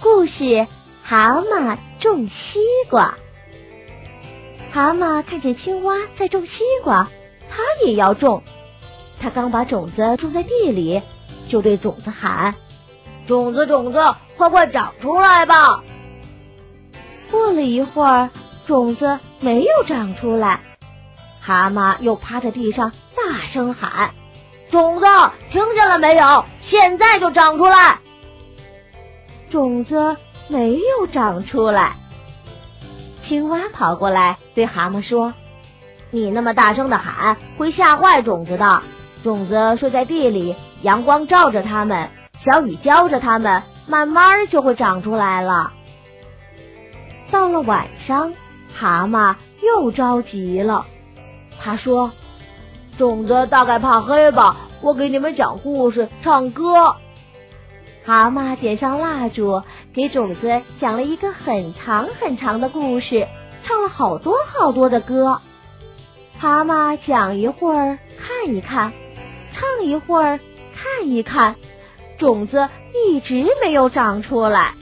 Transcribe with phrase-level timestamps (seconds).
[0.00, 0.66] 故事：
[1.02, 3.16] 蛤蟆种西瓜。
[4.72, 7.08] 蛤蟆看见青蛙在种西瓜，
[7.50, 8.42] 它也要种。
[9.20, 11.02] 它刚把种子种在地里，
[11.48, 12.54] 就对种子喊
[13.26, 13.98] ：“种子，种子，
[14.36, 15.82] 快快长出来吧！”
[17.28, 18.30] 过了一会儿，
[18.68, 20.60] 种子没有长出来。
[21.40, 24.14] 蛤蟆又趴在地上大声喊
[24.70, 25.06] ：“种子，
[25.50, 26.44] 听见了没有？
[26.60, 27.98] 现在就长出来！”
[29.50, 30.16] 种子
[30.48, 31.96] 没有长出来。
[33.26, 35.34] 青蛙跑过来对蛤蟆说
[36.10, 38.82] ：“你那么大声的喊，会吓坏种子的。
[39.22, 42.08] 种子睡在地里，阳光照着它们，
[42.44, 45.72] 小雨浇着它们，慢慢就会长出来了。”
[47.30, 48.32] 到了晚上，
[48.74, 50.86] 蛤蟆又着急了。
[51.60, 52.12] 他说
[52.96, 54.56] ：“种子大概怕黑吧？
[54.80, 56.96] 我给你们讲故事，唱歌。”
[58.08, 59.62] 蛤蟆点上蜡烛，
[59.92, 63.28] 给种子讲了一个很长很长的故事，
[63.62, 65.42] 唱了好多好多的歌。
[66.38, 68.92] 蛤蟆讲一会儿，看一看；
[69.52, 70.40] 唱一会儿，
[70.74, 71.56] 看一看，
[72.16, 74.72] 种子一直没有长出来。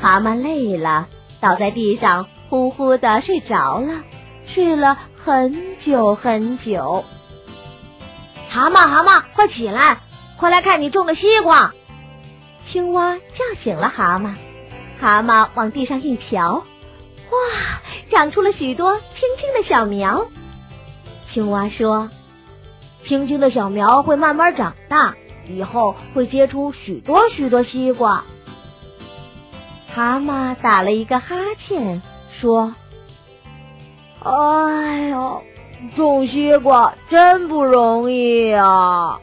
[0.00, 1.06] 蛤蟆累了，
[1.38, 4.02] 倒在地上，呼呼的睡着了，
[4.48, 4.98] 睡了。
[5.22, 7.04] 很久很久，
[8.48, 10.00] 蛤蟆蛤蟆，快起来，
[10.36, 11.72] 快来看你种的西瓜！
[12.70, 14.34] 青蛙叫醒了蛤蟆，
[15.00, 17.36] 蛤蟆往地上一瞧，哇，
[18.10, 20.28] 长出了许多青青的小苗。
[21.32, 22.08] 青蛙说
[23.04, 25.16] ：“青青的小苗会慢慢长大，
[25.48, 28.22] 以后会结出许多许多西瓜。”
[29.92, 32.00] 蛤蟆打了一个哈欠，
[32.40, 32.72] 说。
[34.22, 35.42] 哎呦，
[35.96, 39.18] 种西瓜真不容易啊！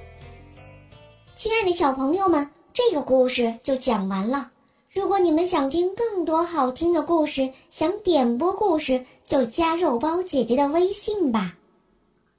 [1.35, 4.51] 亲爱的小朋友们，这个故事就讲完了。
[4.93, 11.57] 如果你们想听更多好听的故事，想点播故事，就加肉包姐姐的微信吧。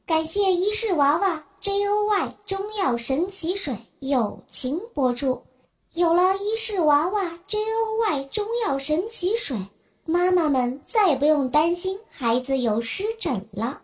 [0.07, 5.43] 感谢伊氏娃娃 Joy 中药神奇水友情播出。
[5.95, 9.57] 有了伊氏娃娃 Joy 中药神奇水。
[10.05, 13.81] 妈妈们再也不用担心孩子有湿疹了。